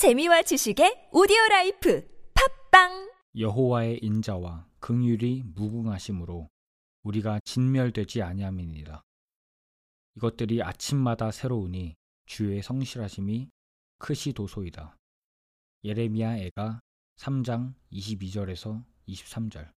[0.00, 6.48] 재미와 지식의 오디오 life 팟빵 여호와의 인자와 긍휼이 무궁하시므로
[7.02, 9.02] 우리가 진멸되지 아니함이니라.
[10.16, 13.50] 이것들이 아침마다 새로우니 주의 성실하심이
[13.98, 14.96] 크시도소이다.
[15.84, 16.80] 예레미야 애가
[17.18, 19.70] 3장 22절에서 23절.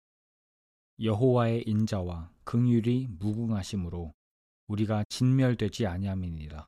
[1.00, 4.12] 여호와의 인자와 긍휼이 무궁하시므로
[4.68, 6.64] 우리가 진멸되지 아니함이니라.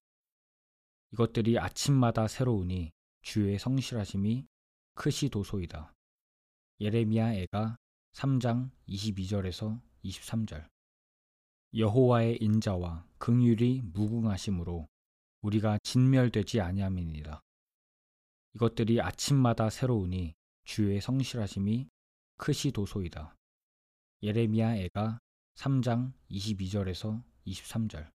[1.12, 2.90] 이것들이 아침마다 새로우니
[3.24, 4.46] 주의 성실하심이
[4.96, 5.94] 크시도소이다.
[6.78, 7.76] 예레미야 애가
[8.12, 10.68] 3장 22절에서 23절.
[11.74, 14.86] 여호와의 인자와 긍휼이 무궁하심으로
[15.40, 17.40] 우리가 진멸되지 아니함이니라.
[18.56, 20.34] 이것들이 아침마다 새로우니
[20.64, 21.88] 주의 성실하심이
[22.36, 23.34] 크시도소이다.
[24.22, 25.18] 예레미야 애가
[25.54, 28.10] 3장 22절에서 23절.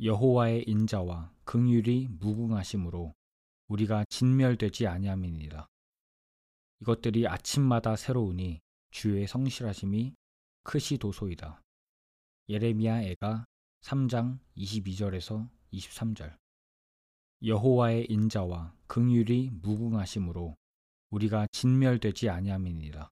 [0.00, 3.17] 여호와의 인자와 긍휼이 무궁하심으로
[3.68, 5.66] 우리가 진멸되지 아니함이니라.
[6.80, 10.14] 이것들이 아침마다 새로우니 주의 성실하심이
[10.62, 11.60] 크시도소이다.
[12.48, 13.44] 예레미야 애가
[13.82, 16.36] 3장 22절에서 23절.
[17.44, 20.56] 여호와의 인자와 긍휼이 무궁하심으로
[21.10, 23.10] 우리가 진멸되지 아니함이니라.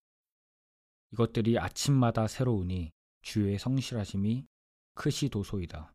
[1.13, 2.91] 이것들이 아침마다 새로우니
[3.21, 4.45] 주의 성실하심이
[4.95, 5.93] 크시도소이다.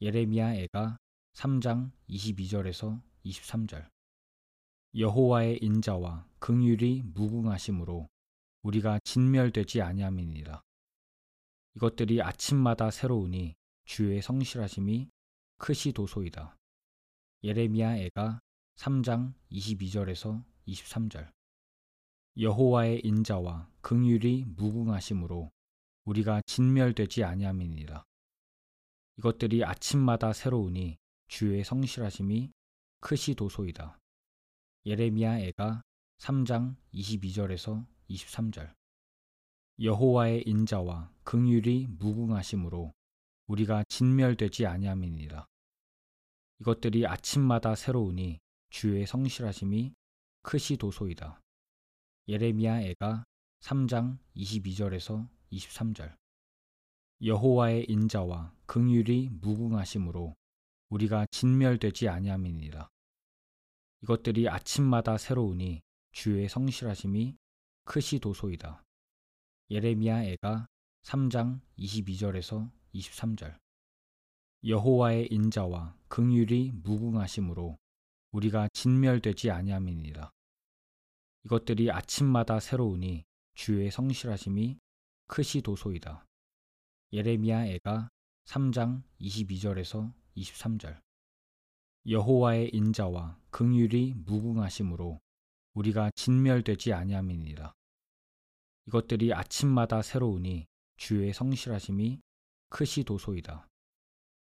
[0.00, 0.98] 예레미야 애가
[1.34, 3.88] 3장 22절에서 23절.
[4.94, 8.08] 여호와의 인자와 긍휼이 무궁하심으로
[8.62, 10.62] 우리가 진멸되지 아니함이니라.
[11.76, 15.10] 이것들이 아침마다 새로우니 주의 성실하심이
[15.58, 16.56] 크시도소이다.
[17.44, 18.40] 예레미야 애가
[18.76, 21.30] 3장 22절에서 23절.
[22.38, 25.50] 여호와의 인자와 긍휼이 무궁하심으로
[26.04, 28.04] 우리가 진멸되지 아니함이니라.
[29.18, 32.52] 이것들이 아침마다 새로우니 주의 성실하심이
[33.00, 33.98] 크시도소이다.
[34.86, 35.82] 예레미야 애가
[36.18, 38.74] 3장 22절에서 23절.
[39.80, 42.92] 여호와의 인자와 긍휼이 무궁하심으로
[43.46, 45.46] 우리가 진멸되지 아니함이니라.
[46.60, 48.40] 이것들이 아침마다 새로우니
[48.70, 49.94] 주의 성실하심이
[50.42, 51.40] 크시도소이다.
[52.26, 53.24] 예레미야 애가
[53.60, 56.16] 3장 22절에서 23절.
[57.22, 60.34] 여호와의 인자와 긍휼이 무궁하심으로
[60.90, 62.88] 우리가 진멸되지 아니함이니라.
[64.02, 65.82] 이것들이 아침마다 새로우니
[66.12, 67.36] 주의 성실하심이
[67.84, 68.84] 크시도소이다.
[69.70, 70.66] 예레미야 애가
[71.02, 73.58] 3장 22절에서 23절.
[74.64, 77.78] 여호와의 인자와 긍휼이 무궁하심으로
[78.32, 80.30] 우리가 진멸되지 아니함이니라.
[81.44, 84.78] 이것들이 아침마다 새로우니 주의 성실하심이
[85.26, 86.24] 크시도소이다.
[87.12, 88.10] 예레미야 애가
[88.46, 91.07] 3장 22절에서 23절.
[92.08, 95.20] 여호와의 인자와 긍휼이 무궁하심으로
[95.74, 97.74] 우리가 진멸되지 아니함이니라.
[98.86, 100.64] 이것들이 아침마다 새로우니
[100.96, 102.22] 주의 성실하심이
[102.70, 103.68] 크시도소이다.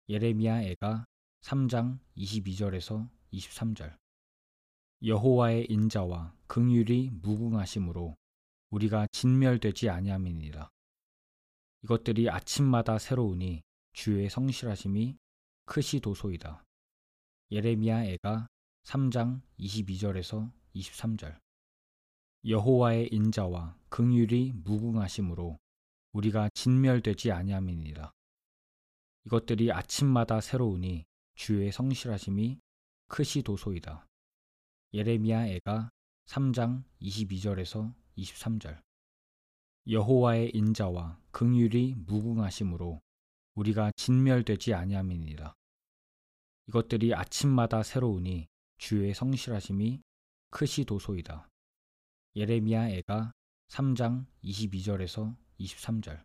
[0.08, 1.04] 예레미야 애가
[1.42, 3.96] 3장 22절에서 23절.
[5.04, 8.16] 여호와의 인자와 긍휼이 무궁하심으로
[8.70, 10.68] 우리가 진멸되지 아니함이니라.
[11.84, 13.62] 이것들이 아침마다 새로우니
[13.92, 15.16] 주의 성실하심이
[15.66, 16.64] 크시도소이다.
[17.52, 18.48] 예레미야 애가
[18.84, 21.38] 3장 22절에서 23절.
[22.46, 25.58] 여호와의 인자와 긍휼이 무궁하심으로
[26.12, 28.10] 우리가 진멸되지 아니함이니라.
[29.26, 31.04] 이것들이 아침마다 새로우니
[31.34, 32.58] 주의 성실하심이
[33.08, 34.06] 크시도소이다.
[34.94, 35.90] 예레미야 애가
[36.24, 38.80] 3장 22절에서 23절.
[39.88, 43.02] 여호와의 인자와 긍휼이 무궁하심으로
[43.56, 45.52] 우리가 진멸되지 아니함이니라.
[46.68, 48.46] 이것들이 아침마다 새로우니
[48.78, 50.00] 주의 성실하심이
[50.50, 51.48] 크시도소이다.
[52.36, 53.32] 예레미야 애가
[53.68, 56.24] 3장 22절에서 23절.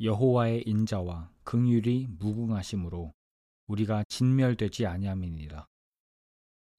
[0.00, 3.12] 여호와의 인자와 긍휼이 무궁하심으로
[3.68, 5.66] 우리가 진멸되지 아니함이니라.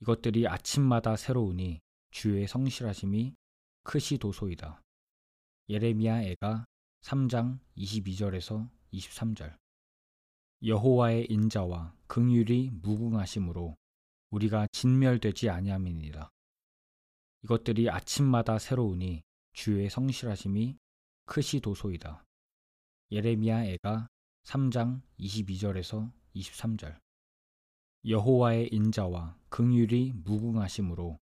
[0.01, 1.79] 이것들이 아침마다 새로우니
[2.11, 3.33] 주의 성실하심이
[3.83, 4.81] 크시도소이다.
[5.69, 6.65] 예레미야 애가
[7.01, 9.57] 3장 22절에서 23절.
[10.63, 13.75] 여호와의 인자와 긍휼이 무궁하심으로
[14.29, 16.29] 우리가 진멸되지 아니함이니라.
[17.43, 19.23] 이것들이 아침마다 새로우니
[19.53, 20.77] 주의 성실하심이
[21.25, 22.23] 크시도소이다.
[23.09, 24.09] 예레미야 애가
[24.43, 26.99] 3장 22절에서 23절.
[28.05, 31.17] 여호와의 인자와 긍휼이 무궁하심으로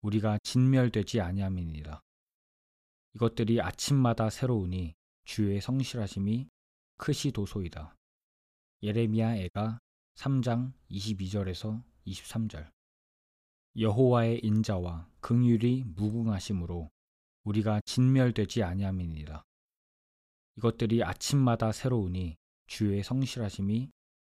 [0.00, 2.00] 우리가 진멸되지 아니함이니라.
[3.14, 6.48] 이것들이 아침마다 새로우니 주의 성실하심이
[6.96, 7.94] 크시도소이다.
[8.82, 9.78] 예레미야 애가
[10.14, 12.70] 3장 22절에서 23절.
[13.76, 16.90] 여호와의 인자와 긍휼이 무궁하심으로
[17.44, 19.42] 우리가 진멸되지 아니함이니라.
[20.56, 22.36] 이것들이 아침마다 새로우니
[22.66, 23.90] 주의 성실하심이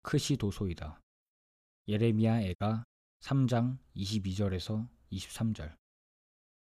[0.03, 1.01] 크시도소이다.
[1.87, 2.85] 예레미야 애가
[3.21, 5.75] 3장 22절에서 23절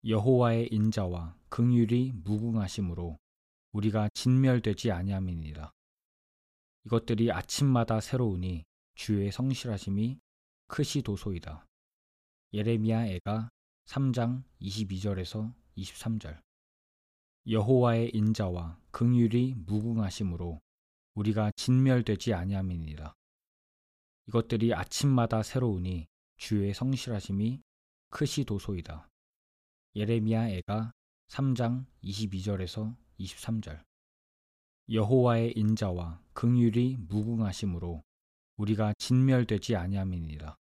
[0.05, 3.19] 여호와의 인자와 긍휼이 무궁하심으로
[3.73, 5.73] 우리가 진멸되지 아니함이니라.
[6.85, 8.65] 이것들이 아침마다 새로우니
[8.99, 10.19] 주의 성실하심이
[10.67, 11.65] 크시도소이다.
[12.53, 13.49] 예레미야 애가
[13.87, 16.43] 3장 22절에서 23절
[17.47, 20.61] 여호와의 인자와 긍휼이 무궁하심으로
[21.15, 23.15] 우리가 진멸되지 아니함이니라.
[24.27, 27.63] 이것들이 아침마다 새로우니 주의 성실하심이
[28.11, 29.09] 크시도소이다.
[29.95, 30.91] 예레미야 애가
[31.29, 33.81] 3장 22절에서 23절
[34.91, 38.03] 여호와의 인자와 긍휼이 무궁하심으로
[38.59, 40.57] 우리가 진멸되지 아니함이니라.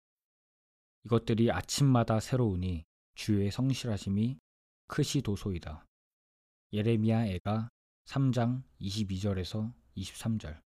[1.06, 4.40] 이것들이 아침마다 새로우니 주의 성실하심이
[4.88, 5.86] 크시도소이다.
[6.74, 7.70] 예레미야 애가
[8.06, 10.60] 3장 22절에서 23절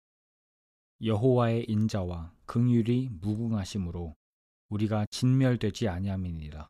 [1.02, 4.16] 여호와의 인자와 긍휼이 무궁하심으로
[4.70, 6.68] 우리가 진멸되지 아니함이니라.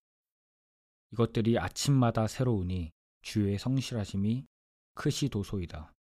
[1.13, 2.91] 이것들이 아침마다 새로우니
[3.23, 4.45] 주의 성실하심이
[4.95, 5.93] 크시도소이다.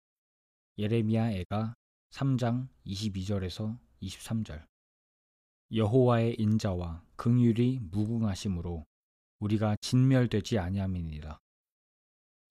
[0.79, 1.75] 예레미야 애가
[2.11, 4.67] 3장 22절에서 23절
[5.73, 8.87] 여호와의 인자와 긍휼이 무궁하심으로
[9.41, 11.38] 우리가 진멸되지 아니함이니라.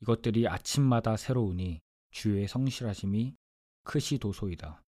[0.01, 1.81] 이것들이 아침마다 새로우니
[2.11, 3.35] 주의 성실하심이
[3.83, 4.83] 크시도소이다.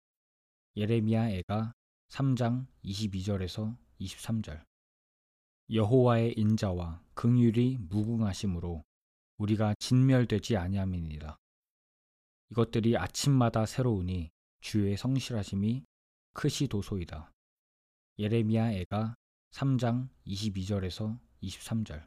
[0.77, 1.73] 예레미야 애가
[2.09, 4.65] 3장 22절에서 23절
[5.71, 8.85] 여호와의 인자와 긍휼이 무궁하심으로
[9.39, 11.37] 우리가 진멸되지 아니함이니라.
[12.51, 14.31] 이것들이 아침마다 새로우니
[14.61, 15.85] 주의 성실하심이
[16.35, 17.31] 크시도소이다.
[18.19, 19.15] 예레미야 애가
[19.53, 22.07] 3장 22절에서 23절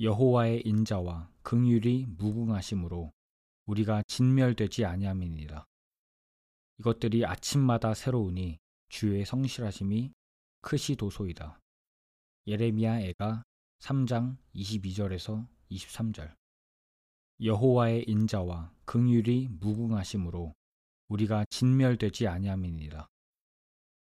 [0.00, 3.12] 여호와의 인자와 긍휼이 무궁하심으로
[3.66, 5.64] 우리가 진멸되지 아니함이니라.
[6.78, 10.12] 이것들이 아침마다 새로우니 주의 성실하심이
[10.60, 11.58] 크시도소이다.
[12.46, 13.42] 예레미야 애가
[13.80, 16.34] 3장 22절에서 23절
[17.40, 20.54] 여호와의 인자와 긍휼이 무궁하심으로
[21.08, 23.08] 우리가 진멸되지 아니함이니라.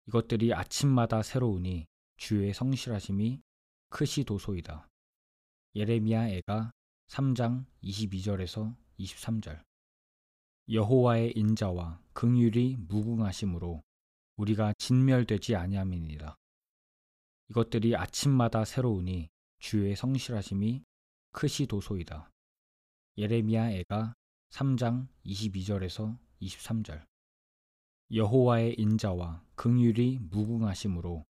[0.07, 1.87] 이것들이 아침마다 새로우니
[2.17, 3.41] 주의 성실하심이
[3.89, 4.89] 크시도소이다.
[5.75, 6.73] 예레미야 애가
[7.09, 9.63] 3장 22절에서 23절
[10.71, 13.83] 여호와의 인자와 긍휼이 무궁하심으로
[14.37, 16.37] 우리가 진멸되지 아니함이니라.
[17.51, 20.83] 이것들이 아침마다 새로우니 주의 성실하심이
[21.33, 22.31] 크시도소이다.
[23.19, 24.15] 예레미야 애가
[24.51, 27.05] 3장 22절에서 23절
[28.13, 31.25] 여호와의 인자와 긍휼이 무궁하심으로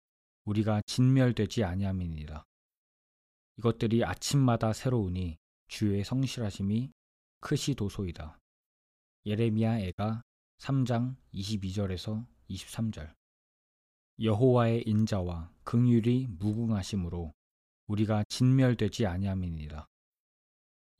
[0.44, 2.44] 우리가 진멸되지 아니함이니라.
[3.58, 5.36] 이것들이 아침마다 새로우니
[5.68, 6.92] 주의 성실하심이
[7.40, 8.38] 크시도소이다.
[9.26, 10.22] 예레미야 애가
[10.58, 13.14] 3장 22절에서 23절
[14.20, 17.32] 여호와의 인자와 긍휼이 무궁하심으로
[17.86, 19.86] 우리가 진멸되지 아니함이니라.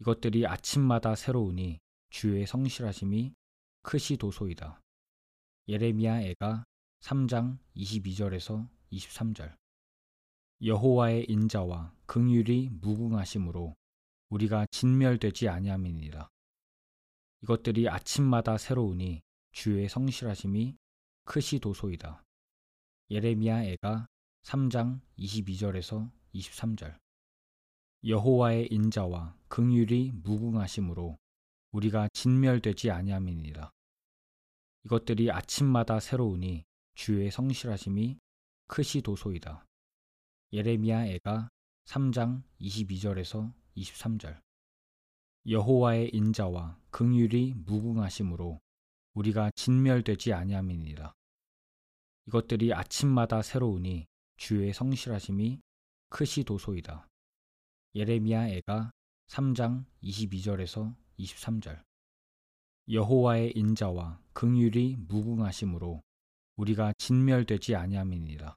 [0.01, 1.79] 이것들이 아침마다 새로우니
[2.11, 3.35] 주의 성실하심이
[3.83, 4.81] 크시도소이다.
[5.69, 6.65] 예레미야 애가
[7.01, 9.57] 3장 22절에서 23절
[10.63, 13.75] 여호와의 인자와 긍휼이 무궁하심으로
[14.29, 16.29] 우리가 진멸되지 아니함이니라.
[17.43, 19.23] 이것들이 아침마다 새로우니
[19.53, 20.77] 주의 성실하심이
[21.25, 22.23] 크시도소이다.
[23.11, 24.07] 예레미야 애가
[24.43, 26.99] 3장 22절에서 23절
[28.05, 31.19] 여호와의 인자와 긍휼이 무궁하심으로
[31.73, 33.71] 우리가 진멸되지 아니함이니라.
[34.85, 38.19] 이것들이 아침마다 새로우니 주의 성실하심이
[38.67, 39.67] 크시도소이다.
[40.53, 41.49] 예레미야 애가
[41.87, 44.41] 3장 22절에서 23절
[45.47, 48.61] 여호와의 인자와 긍휼이 무궁하심으로
[49.15, 51.15] 우리가 진멸되지 아니함이니라.
[52.27, 55.61] 이것들이 아침마다 새로우니 주의 성실하심이
[56.09, 57.09] 크시도소이다.
[57.95, 58.91] 예레미야 애가
[59.29, 61.83] 3장 22절에서 23절
[62.89, 66.03] 여호와의 인자와 긍휼이 무궁하심으로
[66.57, 68.57] 우리가 진멸되지 아니함이니라.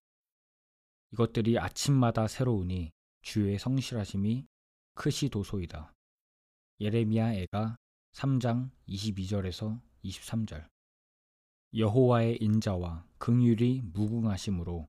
[1.11, 2.91] 이것들이 아침마다 새로우니
[3.21, 4.47] 주의 성실하심이
[4.95, 5.93] 크시도소이다.
[6.79, 7.75] 예레미야 애가
[8.13, 10.67] 3장 22절에서 23절
[11.75, 14.87] 여호와의 인자와 긍휼이 무궁하심으로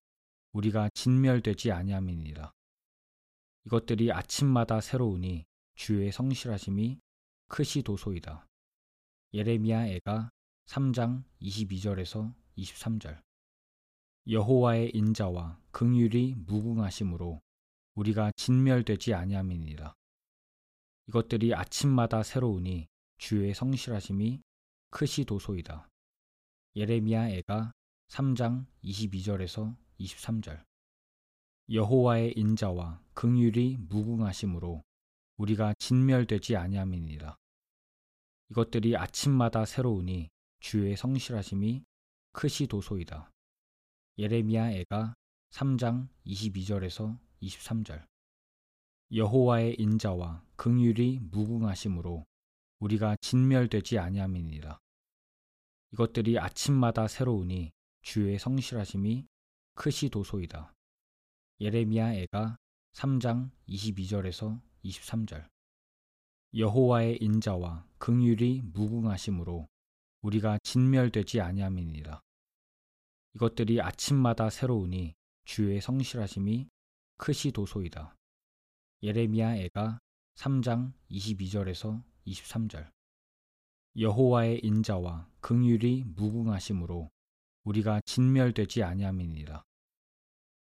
[0.52, 2.50] 우리가 진멸되지 아니함이니라.
[3.66, 7.00] 이것들이 아침마다 새로우니 주의 성실하심이
[7.54, 8.48] 크시도소이다.
[9.32, 10.30] 예레미야 애가
[10.66, 13.22] 3장 22절에서 23절
[14.28, 17.40] 여호와의 인자와 긍휼이 무궁하심으로
[17.94, 19.94] 우리가 진멸되지 아니함이니라.
[21.06, 24.42] 이것들이 아침마다 새로우니 주의 성실하심이
[24.90, 25.88] 크시도소이다.
[26.74, 27.70] 예레미야 애가
[28.08, 30.64] 3장 22절에서 23절
[31.70, 34.82] 여호와의 인자와 긍휼이 무궁하심으로
[35.36, 37.36] 우리가 진멸되지 아니함이니라.
[38.54, 40.28] 이것들이 아침마다 새로우니
[40.60, 41.82] 주의 성실하심이
[42.30, 43.28] 크시도소이다.
[44.16, 45.14] 예레미야 애가
[45.50, 48.06] 3장 22절에서 23절
[49.12, 52.24] 여호와의 인자와 긍휼이 무궁하심으로
[52.78, 54.78] 우리가 진멸되지 아니함이니라.
[55.92, 59.26] 이것들이 아침마다 새로우니 주의 성실하심이
[59.74, 60.72] 크시도소이다.
[61.60, 62.56] 예레미야 애가
[62.92, 65.48] 3장 22절에서 23절
[66.56, 69.66] 여호와의 인자와 긍휼이 무궁하심으로
[70.20, 72.20] 우리가 진멸되지 아니함이니라.
[73.34, 75.14] 이것들이 아침마다 새로우니
[75.46, 76.68] 주의 성실하심이
[77.16, 78.14] 크시도소이다.
[79.02, 80.00] 예레미야 애가
[80.34, 82.90] 3장 22절에서 23절
[83.98, 87.08] 여호와의 인자와 긍휼이 무궁하심으로
[87.62, 89.62] 우리가 진멸되지 아니함이니라.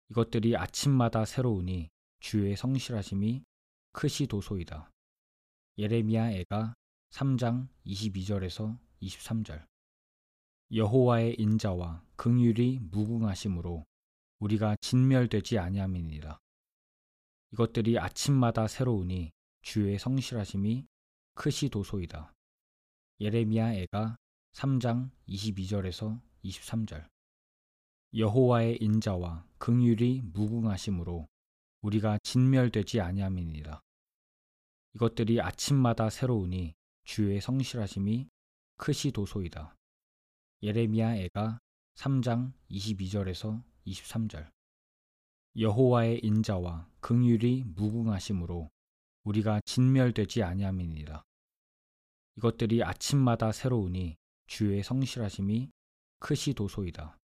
[0.10, 1.90] 이것들이 아침마다 새로우니
[2.20, 3.44] 주의 성실하심이
[3.92, 4.90] 크시도소이다.
[5.78, 6.74] 예레미야 애가
[7.12, 9.66] 3장 22절에서 23절
[10.74, 13.86] 여호와의 인자와 긍휼이 무궁하심으로
[14.40, 16.38] 우리가 진멸되지 아니함이니라.
[17.54, 20.86] 이것들이 아침마다 새로우니 주의 성실하심이
[21.36, 22.34] 크시도소이다.
[23.22, 24.18] 예레미야 애가
[24.54, 27.08] 3장 22절에서 23절
[28.14, 31.28] 여호와의 인자와 긍휼이 무궁하심으로
[31.82, 33.82] 우리가 진멸되지 아니함이니라.
[34.96, 36.77] 이것들이 아침마다 새로우니
[37.08, 38.28] 주의 성실하심이
[38.76, 39.74] 크시도소이다.
[40.62, 41.58] 예레미야 애가
[41.96, 44.52] 3장 22절에서 23절
[45.58, 48.70] 여호와의 인자와 긍휼이 무궁하심으로
[49.24, 51.24] 우리가 진멸되지 아니함이니라.
[52.36, 55.72] 이것들이 아침마다 새로우니 주의 성실하심이
[56.20, 57.18] 크시도소이다.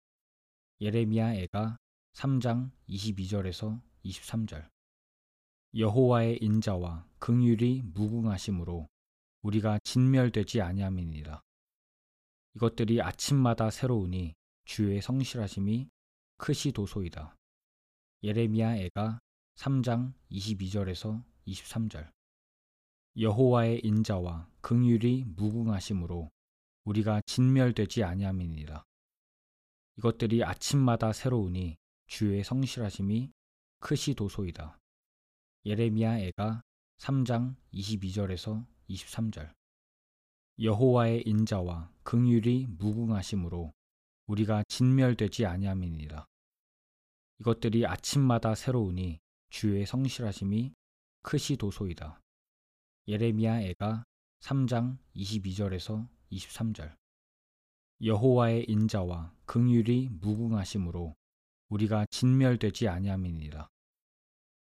[0.80, 1.76] 예레미야 애가
[2.14, 4.66] 3장 22절에서 23절
[5.76, 8.88] 여호와의 인자와 긍휼이 무궁하심으로
[9.44, 11.42] 우리가 진멸되지 아니함이니라.
[12.56, 14.34] 이것들이 아침마다 새로우니
[14.66, 15.90] 주의 성실하심이
[16.38, 17.36] 크시도소이다.
[18.24, 19.20] 예레미야 애가
[19.56, 22.10] 3장 22절에서 23절
[23.18, 26.32] 여호와의 인자와 긍휼이 무궁하심으로
[26.86, 28.84] 우리가 진멸되지 아니함이니라.
[29.98, 31.76] 이것들이 아침마다 새로우니
[32.08, 33.32] 주의 성실하심이
[33.80, 34.80] 크시도소이다.
[35.66, 36.62] 예레미야 애가
[36.98, 39.54] 3장 22절에서 23절
[40.60, 43.74] 여호와의 인자와 긍휼이 무궁하심으로
[44.28, 46.26] 우리가 진멸되지 아니함이니라.
[47.40, 49.20] 이것들이 아침마다 새로우니
[49.50, 50.74] 주의 성실하심이
[51.24, 52.22] 크시도소이다.
[53.08, 54.06] 예레미야 애가
[54.42, 56.96] 3장 22절에서 23절
[58.02, 61.16] 여호와의 인자와 긍휼이 무궁하심으로
[61.70, 63.68] 우리가 진멸되지 아니함이니라.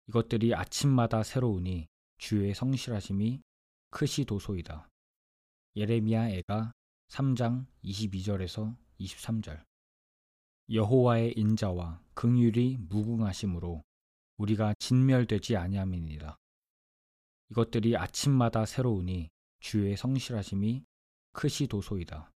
[0.07, 3.41] 이것들이 아침마다 새로우니 주의 성실하심이
[3.91, 4.88] 크시도소이다.
[5.75, 6.72] 예레미야 애가
[7.10, 9.63] 3장 22절에서 23절
[10.72, 13.84] 여호와의 인자와 긍휼이 무궁하심으로
[14.38, 16.38] 우리가 진멸되지 아니함이니라.
[17.50, 19.29] 이것들이 아침마다 새로우니
[19.60, 20.84] 주의 성실하심이
[21.34, 22.31] 크시도소이다.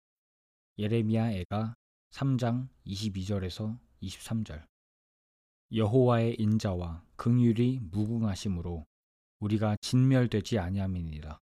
[0.78, 1.74] 예레미야 애가
[2.12, 4.66] 3장 22절에서 23절
[5.74, 8.86] 여호와의 인자와 긍휼이 무궁하심으로
[9.40, 11.40] 우리가 진멸되지 아니함이니라.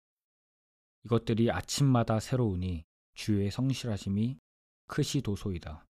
[1.04, 2.84] 이것들이 아침마다 새로우니
[3.14, 4.40] 주의 성실하심이
[4.88, 5.86] 크시도소이다.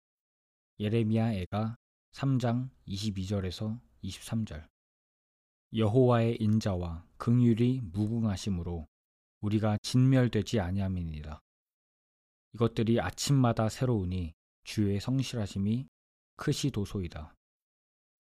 [0.81, 1.77] 예레미야 애가
[2.13, 4.69] 3장 22절에서 23절
[5.75, 8.87] 여호와의 인자와 긍휼이 무궁하심으로
[9.41, 11.41] 우리가 진멸되지 아니함이니라.
[12.55, 15.89] 이것들이 아침마다 새로우니 주의 성실하심이
[16.37, 17.35] 크시도소이다.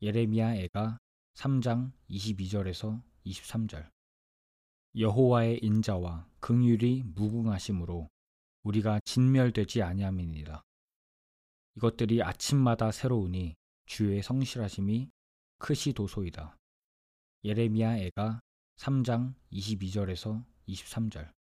[0.02, 0.98] 예레미야 애가
[1.34, 3.90] 3장 22절에서 23절
[4.96, 8.08] 여호와의 인자와 긍휼이 무궁하심으로
[8.62, 10.62] 우리가 진멸되지 아니함이니라.
[11.76, 13.54] 이것들이 아침마다 새로우니
[13.86, 15.10] 주의 성실하심이
[15.58, 16.56] 크시도소이다.
[17.44, 18.40] 예레미야 애가
[18.76, 21.37] 3장 22절에서 23절